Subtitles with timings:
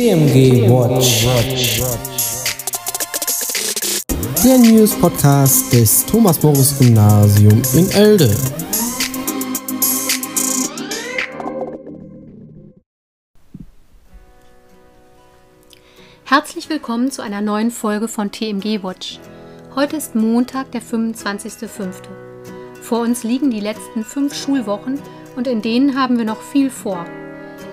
[0.00, 1.26] TMG Watch.
[4.42, 8.34] Der News Podcast des Thomas Morris Gymnasium in Elde.
[16.24, 19.20] Herzlich willkommen zu einer neuen Folge von TMG Watch.
[19.74, 21.92] Heute ist Montag, der 25.05.
[22.80, 24.98] Vor uns liegen die letzten fünf Schulwochen
[25.36, 27.04] und in denen haben wir noch viel vor.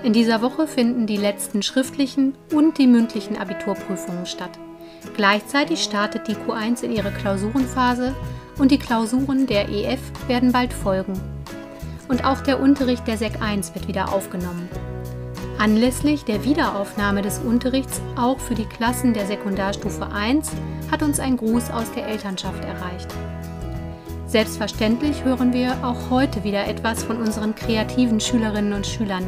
[0.04, 4.52] In dieser Woche finden die letzten schriftlichen und die mündlichen Abiturprüfungen statt.
[5.16, 8.14] Gleichzeitig startet die Q1 in ihre Klausurenphase
[8.58, 11.20] und die Klausuren der EF werden bald folgen.
[12.08, 14.70] Und auch der Unterricht der SEC 1 wird wieder aufgenommen.
[15.58, 20.52] Anlässlich der Wiederaufnahme des Unterrichts auch für die Klassen der Sekundarstufe 1
[20.92, 23.08] hat uns ein Gruß aus der Elternschaft erreicht.
[24.28, 29.26] Selbstverständlich hören wir auch heute wieder etwas von unseren kreativen Schülerinnen und Schülern.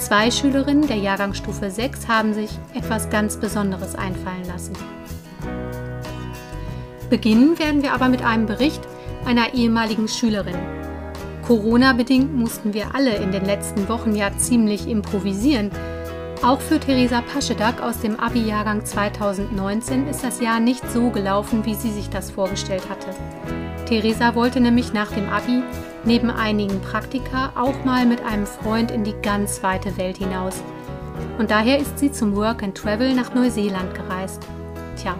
[0.00, 4.72] Zwei Schülerinnen der Jahrgangsstufe 6 haben sich etwas ganz Besonderes einfallen lassen.
[7.10, 8.80] Beginnen werden wir aber mit einem Bericht
[9.26, 10.56] einer ehemaligen Schülerin.
[11.46, 15.70] Corona-bedingt mussten wir alle in den letzten Wochen ja ziemlich improvisieren.
[16.42, 21.74] Auch für Theresa Paschedak aus dem Abi-Jahrgang 2019 ist das Jahr nicht so gelaufen, wie
[21.74, 23.08] sie sich das vorgestellt hatte.
[23.84, 25.62] Theresa wollte nämlich nach dem Abi
[26.04, 30.62] neben einigen Praktika auch mal mit einem Freund in die ganz weite Welt hinaus.
[31.38, 34.42] Und daher ist sie zum Work and Travel nach Neuseeland gereist.
[34.96, 35.16] Tja,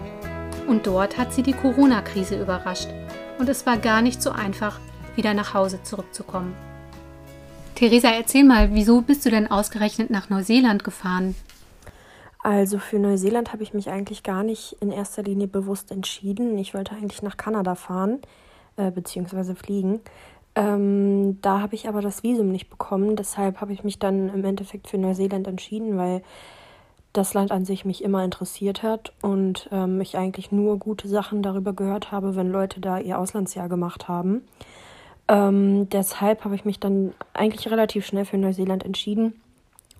[0.67, 2.89] und dort hat sie die Corona-Krise überrascht.
[3.37, 4.79] Und es war gar nicht so einfach,
[5.15, 6.55] wieder nach Hause zurückzukommen.
[7.75, 11.35] Theresa, erzähl mal, wieso bist du denn ausgerechnet nach Neuseeland gefahren?
[12.43, 16.57] Also für Neuseeland habe ich mich eigentlich gar nicht in erster Linie bewusst entschieden.
[16.57, 18.19] Ich wollte eigentlich nach Kanada fahren
[18.77, 19.99] äh, beziehungsweise fliegen.
[20.55, 23.15] Ähm, da habe ich aber das Visum nicht bekommen.
[23.15, 26.23] Deshalb habe ich mich dann im Endeffekt für Neuseeland entschieden, weil
[27.13, 31.41] das Land an sich mich immer interessiert hat und ähm, ich eigentlich nur gute Sachen
[31.43, 34.43] darüber gehört habe, wenn Leute da ihr Auslandsjahr gemacht haben.
[35.31, 39.41] Ähm, deshalb habe ich mich dann eigentlich relativ schnell für Neuseeland entschieden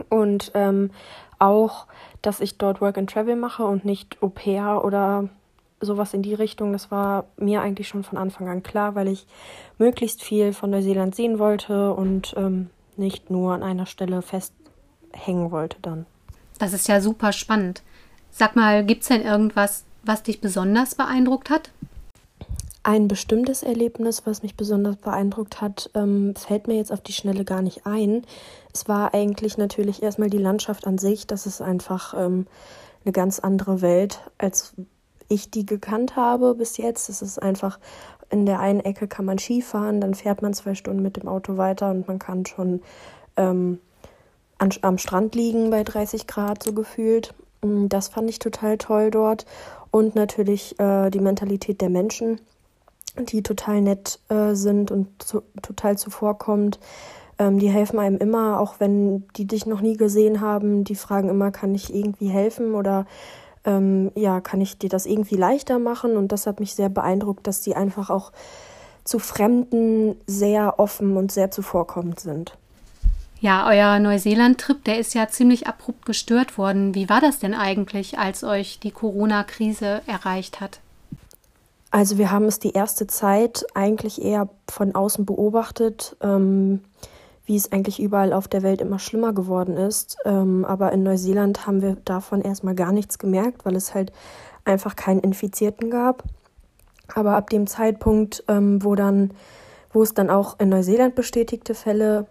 [0.09, 0.91] und ähm,
[1.39, 1.87] auch,
[2.21, 5.29] dass ich dort Work and Travel mache und nicht Au pair oder
[5.79, 9.25] sowas in die Richtung, das war mir eigentlich schon von Anfang an klar, weil ich
[9.77, 15.77] möglichst viel von Neuseeland sehen wollte und ähm, nicht nur an einer Stelle festhängen wollte
[15.81, 16.05] dann.
[16.59, 17.83] Das ist ja super spannend.
[18.31, 21.71] Sag mal, gibt es denn irgendwas, was dich besonders beeindruckt hat?
[22.83, 27.45] Ein bestimmtes Erlebnis, was mich besonders beeindruckt hat, ähm, fällt mir jetzt auf die Schnelle
[27.45, 28.25] gar nicht ein.
[28.73, 31.27] Es war eigentlich natürlich erstmal die Landschaft an sich.
[31.27, 32.47] Das ist einfach ähm,
[33.05, 34.73] eine ganz andere Welt, als
[35.29, 37.07] ich die gekannt habe bis jetzt.
[37.09, 37.79] Es ist einfach,
[38.31, 41.57] in der einen Ecke kann man Skifahren, dann fährt man zwei Stunden mit dem Auto
[41.57, 42.81] weiter und man kann schon
[43.37, 43.79] ähm,
[44.57, 47.33] an, am Strand liegen bei 30 Grad so gefühlt.
[47.61, 49.45] Mm, das fand ich total toll dort.
[49.91, 52.39] Und natürlich äh, die Mentalität der Menschen,
[53.17, 56.79] die total nett äh, sind und zu, total zuvorkommt.
[57.39, 60.83] Ähm, die helfen einem immer, auch wenn die dich noch nie gesehen haben.
[60.83, 63.05] Die fragen immer, kann ich irgendwie helfen oder
[63.65, 66.17] ähm, ja, kann ich dir das irgendwie leichter machen?
[66.17, 68.31] Und das hat mich sehr beeindruckt, dass die einfach auch
[69.03, 72.57] zu Fremden sehr offen und sehr zuvorkommend sind.
[73.39, 76.93] Ja, euer Neuseeland-Trip, der ist ja ziemlich abrupt gestört worden.
[76.93, 80.79] Wie war das denn eigentlich, als euch die Corona-Krise erreicht hat?
[81.91, 86.15] Also wir haben es die erste Zeit eigentlich eher von außen beobachtet.
[86.21, 86.81] Ähm,
[87.51, 90.15] wie es eigentlich überall auf der Welt immer schlimmer geworden ist.
[90.23, 94.13] Ähm, aber in Neuseeland haben wir davon erstmal gar nichts gemerkt, weil es halt
[94.63, 96.23] einfach keinen Infizierten gab.
[97.13, 99.31] Aber ab dem Zeitpunkt, ähm, wo dann,
[99.91, 102.27] wo es dann auch in Neuseeland bestätigte Fälle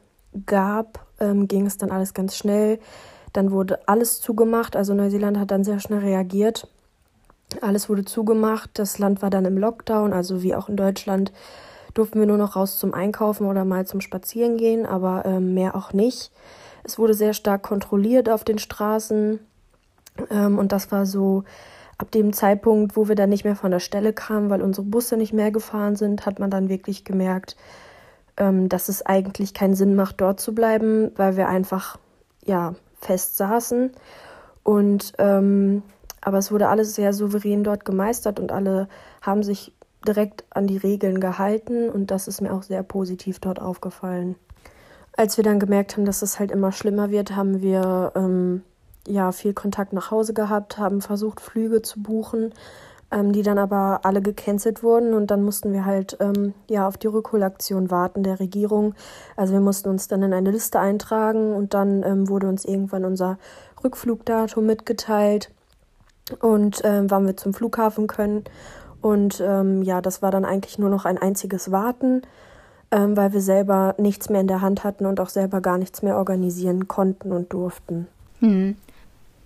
[0.47, 2.79] gab, ähm, ging es dann alles ganz schnell.
[3.35, 4.75] Dann wurde alles zugemacht.
[4.75, 6.67] Also Neuseeland hat dann sehr schnell reagiert.
[7.61, 8.71] Alles wurde zugemacht.
[8.75, 11.33] Das Land war dann im Lockdown, also wie auch in Deutschland
[11.95, 15.75] durften wir nur noch raus zum Einkaufen oder mal zum Spazieren gehen, aber ähm, mehr
[15.75, 16.31] auch nicht.
[16.85, 19.41] Es wurde sehr stark kontrolliert auf den Straßen
[20.31, 21.45] ähm, und das war so
[21.99, 25.17] ab dem Zeitpunkt, wo wir dann nicht mehr von der Stelle kamen, weil unsere Busse
[25.17, 27.57] nicht mehr gefahren sind, hat man dann wirklich gemerkt,
[28.37, 31.99] ähm, dass es eigentlich keinen Sinn macht, dort zu bleiben, weil wir einfach
[32.45, 33.93] ja fest saßen
[34.63, 35.83] und ähm,
[36.21, 38.89] aber es wurde alles sehr souverän dort gemeistert und alle
[39.23, 39.73] haben sich
[40.07, 44.37] direkt an die Regeln gehalten und das ist mir auch sehr positiv dort aufgefallen.
[45.17, 48.63] Als wir dann gemerkt haben, dass es halt immer schlimmer wird, haben wir ähm,
[49.07, 52.53] ja viel Kontakt nach Hause gehabt, haben versucht, Flüge zu buchen.
[53.11, 56.97] ähm, die dann aber alle gecancelt wurden und dann mussten wir halt ähm, ja auf
[56.97, 58.95] die Rückholaktion warten der Regierung.
[59.37, 63.05] Also wir mussten uns dann in eine Liste eintragen und dann ähm, wurde uns irgendwann
[63.05, 63.39] unser
[63.83, 65.51] Rückflugdatum mitgeteilt
[66.35, 68.45] und ähm, wann wir zum Flughafen können.
[69.01, 72.23] Und ähm, ja, das war dann eigentlich nur noch ein einziges Warten,
[72.91, 76.03] ähm, weil wir selber nichts mehr in der Hand hatten und auch selber gar nichts
[76.03, 78.09] mehr organisieren konnten und durften.
[78.41, 78.77] Hm.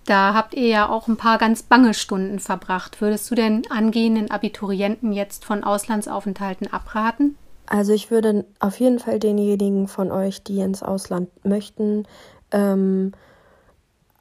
[0.05, 3.01] Da habt ihr ja auch ein paar ganz bange Stunden verbracht.
[3.01, 7.35] Würdest du denn angehenden Abiturienten jetzt von Auslandsaufenthalten abraten?
[7.65, 12.03] Also ich würde auf jeden Fall denjenigen von euch, die ins Ausland möchten,
[12.51, 13.13] ähm,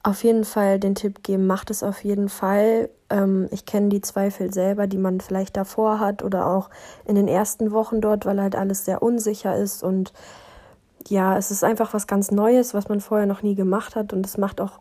[0.05, 2.91] auf jeden Fall den Tipp geben, macht es auf jeden Fall.
[3.11, 6.71] Ähm, ich kenne die Zweifel selber, die man vielleicht davor hat oder auch
[7.07, 10.13] in den ersten Wochen dort, weil halt alles sehr unsicher ist und
[11.09, 14.25] ja, es ist einfach was ganz Neues, was man vorher noch nie gemacht hat und
[14.25, 14.81] es macht auch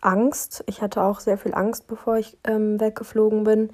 [0.00, 0.62] Angst.
[0.66, 3.70] Ich hatte auch sehr viel Angst, bevor ich ähm, weggeflogen bin.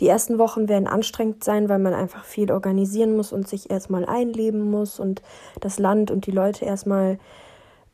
[0.00, 4.04] Die ersten Wochen werden anstrengend sein, weil man einfach viel organisieren muss und sich erstmal
[4.04, 5.22] einleben muss und
[5.60, 7.18] das Land und die Leute erstmal,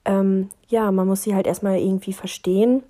[0.05, 2.83] ähm, ja, man muss sie halt erstmal irgendwie verstehen,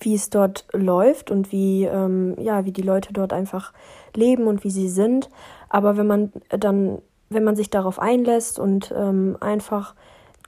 [0.00, 3.72] wie es dort läuft und wie, ähm, ja, wie die Leute dort einfach
[4.14, 5.30] leben und wie sie sind.
[5.68, 9.94] Aber wenn man dann, wenn man sich darauf einlässt und ähm, einfach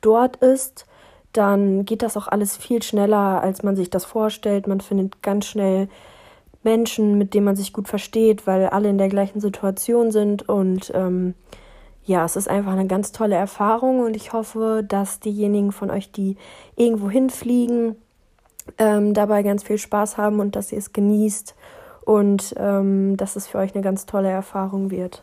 [0.01, 0.87] dort ist,
[1.33, 4.67] dann geht das auch alles viel schneller, als man sich das vorstellt.
[4.67, 5.89] Man findet ganz schnell
[6.63, 10.49] Menschen, mit denen man sich gut versteht, weil alle in der gleichen Situation sind.
[10.49, 11.35] Und ähm,
[12.09, 16.11] ja, es ist einfach eine ganz tolle Erfahrung und ich hoffe, dass diejenigen von euch,
[16.11, 16.37] die
[16.75, 17.97] irgendwo hinfliegen,
[18.79, 21.55] ähm, dabei ganz viel Spaß haben und dass ihr es genießt
[22.07, 25.23] und ähm, dass es für euch eine ganz tolle Erfahrung wird.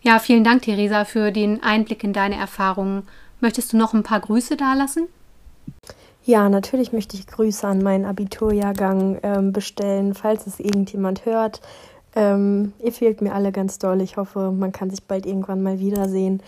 [0.00, 3.02] Ja, vielen Dank, Theresa, für den Einblick in deine Erfahrungen.
[3.40, 5.08] Möchtest du noch ein paar Grüße dalassen?
[6.24, 11.60] Ja, natürlich möchte ich Grüße an meinen Abiturjahrgang ähm, bestellen, falls es irgendjemand hört.
[12.16, 14.00] Ähm, ihr fehlt mir alle ganz doll.
[14.00, 16.42] Ich hoffe, man kann sich bald irgendwann mal wiedersehen.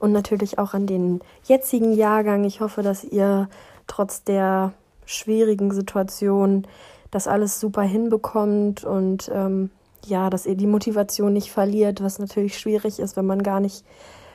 [0.00, 2.44] Und natürlich auch an den jetzigen Jahrgang.
[2.44, 3.48] Ich hoffe, dass ihr
[3.86, 4.72] trotz der
[5.06, 6.66] schwierigen Situation
[7.12, 9.70] das alles super hinbekommt und ähm,
[10.04, 13.84] ja, dass ihr die Motivation nicht verliert, was natürlich schwierig ist, wenn man gar nicht,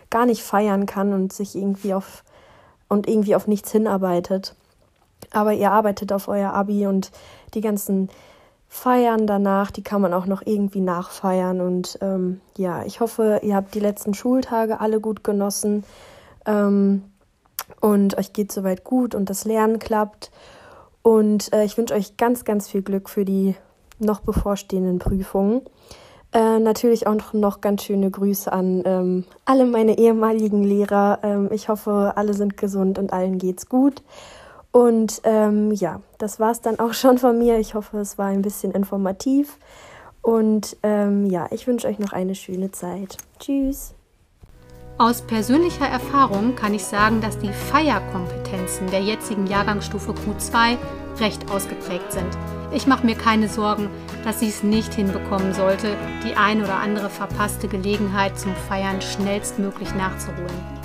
[0.10, 2.24] gar nicht feiern kann und sich irgendwie auf
[2.88, 4.56] und irgendwie auf nichts hinarbeitet.
[5.32, 7.12] Aber ihr arbeitet auf euer Abi und
[7.54, 8.10] die ganzen
[8.70, 11.62] Feiern danach, die kann man auch noch irgendwie nachfeiern.
[11.62, 15.84] Und ähm, ja, ich hoffe, ihr habt die letzten Schultage alle gut genossen
[16.46, 17.04] ähm,
[17.80, 20.32] und euch geht soweit gut und das Lernen klappt.
[21.02, 23.56] Und äh, ich wünsche euch ganz, ganz viel Glück für die
[24.00, 25.62] noch bevorstehenden Prüfungen.
[26.34, 31.20] Äh, natürlich auch noch, ganz schöne Grüße an ähm, alle meine ehemaligen Lehrer.
[31.24, 34.04] Ähm, ich hoffe, alle sind gesund und allen geht's gut.
[34.72, 37.58] Und ähm, ja, das war's dann auch schon von mir.
[37.58, 39.58] Ich hoffe, es war ein bisschen informativ.
[40.22, 43.18] Und ähm, ja, ich wünsche euch noch eine schöne Zeit.
[43.40, 43.94] Tschüss.
[45.00, 50.78] Aus persönlicher Erfahrung kann ich sagen, dass die Feierkompetenzen der jetzigen Jahrgangsstufe Q2
[51.20, 52.38] recht ausgeprägt sind.
[52.74, 53.90] Ich mache mir keine Sorgen,
[54.24, 59.94] dass sie es nicht hinbekommen sollte, die ein oder andere verpasste Gelegenheit zum Feiern schnellstmöglich
[59.96, 60.77] nachzuholen.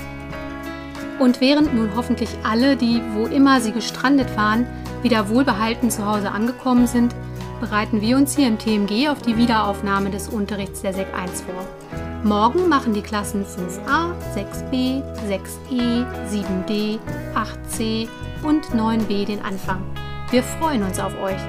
[1.18, 4.66] Und während nun hoffentlich alle, die wo immer sie gestrandet waren,
[5.02, 7.14] wieder wohlbehalten zu Hause angekommen sind,
[7.60, 11.64] bereiten wir uns hier im TMG auf die Wiederaufnahme des Unterrichts der SEC 1 vor.
[12.24, 16.98] Morgen machen die Klassen 5a, 6b, 6e, 7d,
[17.34, 18.08] 8c
[18.42, 19.82] und 9b den Anfang.
[20.30, 21.40] Wir freuen uns auf euch.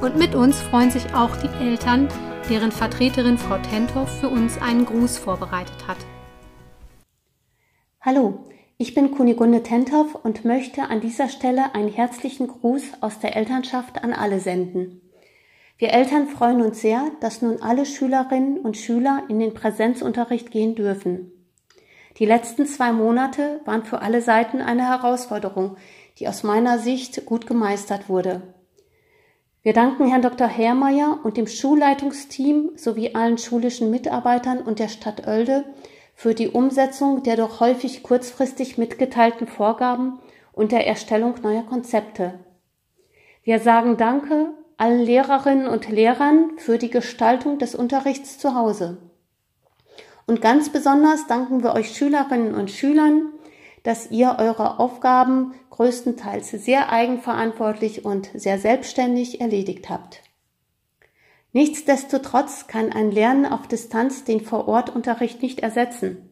[0.00, 2.08] Und mit uns freuen sich auch die Eltern,
[2.48, 5.98] deren Vertreterin Frau Tentow für uns einen Gruß vorbereitet hat.
[8.00, 8.44] Hallo,
[8.82, 14.02] ich bin Kunigunde Tentow und möchte an dieser Stelle einen herzlichen Gruß aus der Elternschaft
[14.02, 15.00] an alle senden.
[15.78, 20.74] Wir Eltern freuen uns sehr, dass nun alle Schülerinnen und Schüler in den Präsenzunterricht gehen
[20.74, 21.30] dürfen.
[22.18, 25.76] Die letzten zwei Monate waren für alle Seiten eine Herausforderung,
[26.18, 28.42] die aus meiner Sicht gut gemeistert wurde.
[29.62, 30.48] Wir danken Herrn Dr.
[30.48, 35.66] Herrmeier und dem Schulleitungsteam sowie allen schulischen Mitarbeitern und der Stadt Oelde
[36.22, 40.20] für die Umsetzung der doch häufig kurzfristig mitgeteilten Vorgaben
[40.52, 42.38] und der Erstellung neuer Konzepte.
[43.42, 48.98] Wir sagen Danke allen Lehrerinnen und Lehrern für die Gestaltung des Unterrichts zu Hause.
[50.28, 53.32] Und ganz besonders danken wir euch Schülerinnen und Schülern,
[53.82, 60.22] dass ihr eure Aufgaben größtenteils sehr eigenverantwortlich und sehr selbstständig erledigt habt.
[61.52, 66.30] Nichtsdestotrotz kann ein Lernen auf Distanz den Vorortunterricht nicht ersetzen.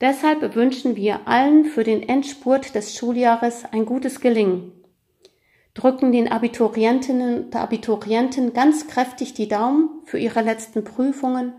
[0.00, 4.72] Deshalb wünschen wir allen für den Endspurt des Schuljahres ein gutes Gelingen.
[5.72, 11.52] drücken den Abiturientinnen und Abiturienten ganz kräftig die Daumen für ihre letzten Prüfungen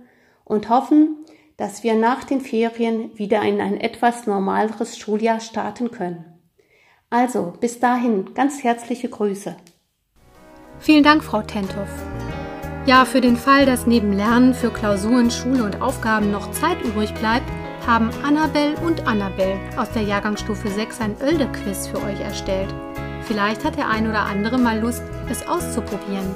[0.43, 1.17] und hoffen,
[1.55, 6.25] dass wir nach den Ferien wieder in ein etwas normaleres Schuljahr starten können.
[7.11, 9.55] Also, bis dahin ganz herzliche Grüße.
[10.79, 11.89] Vielen Dank, Frau Tentoff.
[12.87, 17.13] Ja, für den Fall, dass neben Lernen für Klausuren, Schule und Aufgaben noch Zeit übrig
[17.15, 17.45] bleibt,
[17.85, 22.73] haben Annabelle und Annabelle aus der Jahrgangsstufe 6 ein Oelde-Quiz für euch erstellt.
[23.23, 26.33] Vielleicht hat der ein oder andere mal Lust, es auszuprobieren.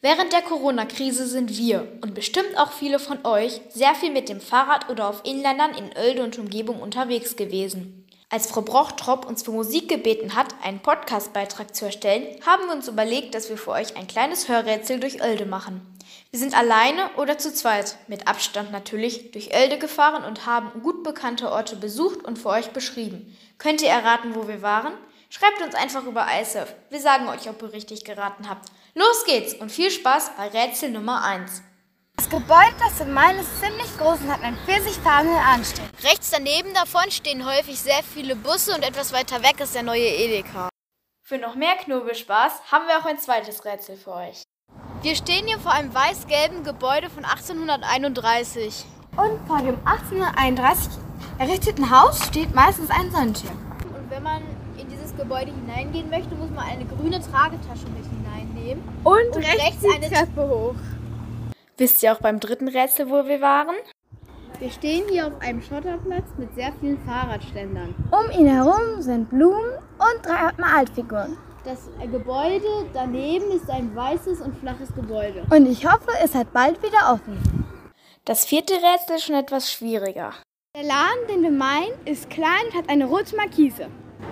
[0.00, 4.40] Während der Corona-Krise sind wir und bestimmt auch viele von euch sehr viel mit dem
[4.40, 8.01] Fahrrad oder auf Inländern in Oelde und Umgebung unterwegs gewesen.
[8.32, 12.88] Als Frau Brochtrop uns für Musik gebeten hat, einen Podcastbeitrag zu erstellen, haben wir uns
[12.88, 15.82] überlegt, dass wir für euch ein kleines Hörrätsel durch Oelde machen.
[16.30, 21.02] Wir sind alleine oder zu zweit, mit Abstand natürlich, durch Oelde gefahren und haben gut
[21.02, 23.36] bekannte Orte besucht und für euch beschrieben.
[23.58, 24.94] Könnt ihr erraten, wo wir waren?
[25.28, 26.74] Schreibt uns einfach über iSurf.
[26.88, 28.70] Wir sagen euch, ob ihr richtig geraten habt.
[28.94, 31.62] Los geht's und viel Spaß bei Rätsel Nummer 1.
[32.16, 35.86] Das Gebäude, das wir meinen, ist ziemlich groß und hat einen pfirsichfarbenen Anstrich.
[36.04, 40.06] Rechts daneben davon stehen häufig sehr viele Busse und etwas weiter weg ist der neue
[40.06, 40.68] Edeka.
[41.24, 44.42] Für noch mehr Knobelspaß haben wir auch ein zweites Rätsel für euch.
[45.02, 48.84] Wir stehen hier vor einem weiß-gelben Gebäude von 1831.
[49.16, 50.92] Und vor dem 1831
[51.38, 53.58] errichteten Haus steht meistens ein Sonnenschirm.
[53.96, 54.42] Und wenn man
[54.78, 58.82] in dieses Gebäude hineingehen möchte, muss man eine grüne Tragetasche mit hineinnehmen.
[59.04, 60.74] Und, und rechts, rechts eine Treppe hoch.
[61.78, 63.74] Wisst ihr auch beim dritten Rätsel, wo wir waren?
[64.58, 67.94] Wir stehen hier auf einem Schotterplatz mit sehr vielen Fahrradständern.
[68.10, 71.36] Um ihn herum sind Blumen und drei Altfiguren.
[71.64, 75.44] Das Gebäude daneben ist ein weißes und flaches Gebäude.
[75.50, 77.38] Und ich hoffe, es hat bald wieder offen.
[78.24, 80.32] Das vierte Rätsel ist schon etwas schwieriger.
[80.76, 83.88] Der Laden, den wir meinen, ist klein und hat eine rote Markise.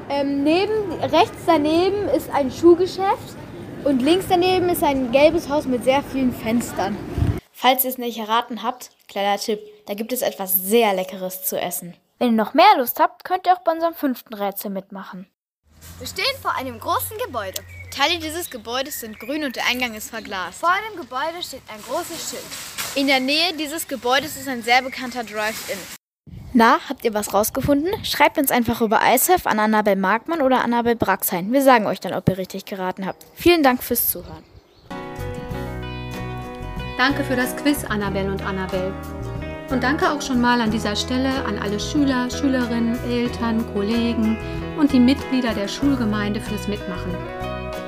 [0.08, 3.36] Ähm, neben, rechts daneben ist ein Schuhgeschäft
[3.84, 6.96] und links daneben ist ein gelbes Haus mit sehr vielen Fenstern.
[7.60, 11.60] Falls ihr es nicht erraten habt, kleiner Tipp, da gibt es etwas sehr Leckeres zu
[11.60, 11.94] essen.
[12.18, 15.26] Wenn ihr noch mehr Lust habt, könnt ihr auch bei unserem fünften Rätsel mitmachen.
[15.98, 17.60] Wir stehen vor einem großen Gebäude.
[17.94, 20.58] Teile dieses Gebäudes sind grün und der Eingang ist verglast.
[20.58, 22.42] Vor dem Gebäude steht ein großes Schild.
[22.94, 25.76] In der Nähe dieses Gebäudes ist ein sehr bekannter Drive-In.
[26.54, 27.92] Na, habt ihr was rausgefunden?
[28.06, 31.52] Schreibt uns einfach über iSurf an Annabel Markmann oder Annabel Braxheim.
[31.52, 33.26] Wir sagen euch dann, ob ihr richtig geraten habt.
[33.34, 34.49] Vielen Dank fürs Zuhören.
[37.00, 38.92] Danke für das Quiz, Annabelle und Annabelle.
[39.70, 44.36] Und danke auch schon mal an dieser Stelle an alle Schüler, Schülerinnen, Eltern, Kollegen
[44.78, 47.14] und die Mitglieder der Schulgemeinde fürs Mitmachen.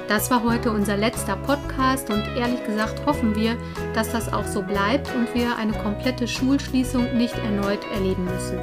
[0.09, 3.59] Das war heute unser letzter Podcast und ehrlich gesagt hoffen wir,
[3.93, 8.59] dass das auch so bleibt und wir eine komplette Schulschließung nicht erneut erleben müssen.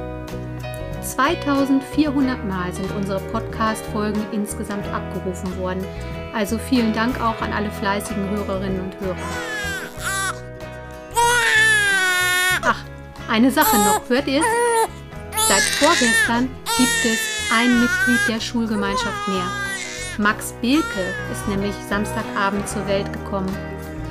[1.00, 5.84] 2400 Mal sind unsere Podcast-Folgen insgesamt abgerufen worden.
[6.34, 9.49] Also vielen Dank auch an alle fleißigen Hörerinnen und Hörer.
[13.30, 15.46] Eine Sache noch, ihr es?
[15.46, 17.20] Seit vorgestern gibt es
[17.56, 19.46] ein Mitglied der Schulgemeinschaft mehr.
[20.18, 23.56] Max Bilke ist nämlich Samstagabend zur Welt gekommen.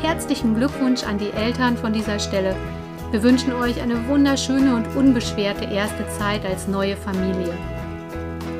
[0.01, 2.55] Herzlichen Glückwunsch an die Eltern von dieser Stelle.
[3.11, 7.53] Wir wünschen euch eine wunderschöne und unbeschwerte erste Zeit als neue Familie.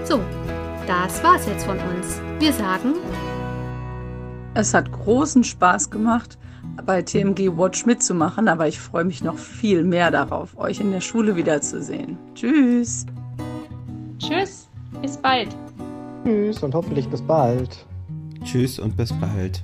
[0.04, 0.20] So,
[0.86, 2.20] das war's jetzt von uns.
[2.40, 2.96] Wir sagen.
[4.56, 6.39] Es hat großen Spaß gemacht
[6.86, 11.02] bei TMG Watch mitzumachen, aber ich freue mich noch viel mehr darauf, euch in der
[11.02, 12.18] Schule wiederzusehen.
[12.36, 13.06] Tschüss.
[14.18, 14.68] Tschüss,
[15.02, 15.56] bis bald.
[16.24, 17.86] Tschüss und hoffentlich bis bald.
[18.44, 19.62] Tschüss und bis bald.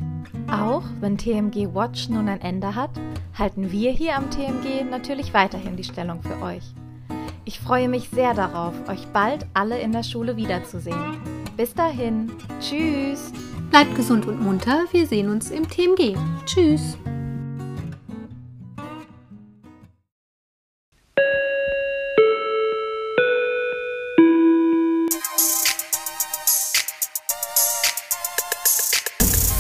[0.49, 2.91] Auch wenn TMG Watch nun ein Ende hat,
[3.37, 6.63] halten wir hier am TMG natürlich weiterhin die Stellung für euch.
[7.45, 11.17] Ich freue mich sehr darauf, euch bald alle in der Schule wiederzusehen.
[11.57, 13.31] Bis dahin, tschüss.
[13.75, 16.15] Bleibt gesund und munter, wir sehen uns im TMG.
[16.45, 16.97] Tschüss.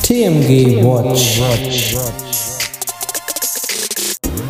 [0.01, 1.41] TMG Watch.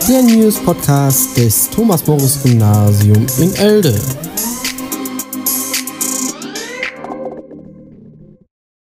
[0.07, 3.99] Der News Podcast des Thomas Morris Gymnasium in Elde.